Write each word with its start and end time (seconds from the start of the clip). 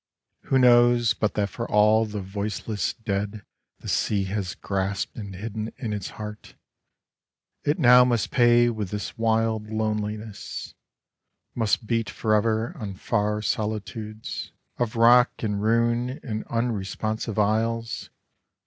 Who 0.45 0.57
knows 0.57 1.13
but 1.13 1.35
that 1.35 1.49
for 1.49 1.69
all 1.69 2.07
the 2.07 2.21
voiceless 2.23 2.91
dead 2.93 3.45
The 3.81 3.87
sea 3.87 4.23
has 4.23 4.55
grasped 4.55 5.15
and 5.15 5.35
hidden 5.35 5.71
in 5.77 5.93
its 5.93 6.09
heart, 6.17 6.55
It 7.63 7.77
now 7.77 8.03
must 8.03 8.31
pay 8.31 8.67
with 8.71 8.89
this 8.89 9.15
wild 9.15 9.69
loneliness; 9.69 10.73
Must 11.53 11.85
beat 11.85 12.09
forever 12.09 12.75
on 12.79 12.95
far 12.95 13.43
solitudes 13.43 14.51
Of 14.79 14.95
rock 14.95 15.43
and 15.43 15.61
ruin 15.61 16.19
and 16.23 16.45
unresponsive 16.45 17.37
isles. 17.37 18.09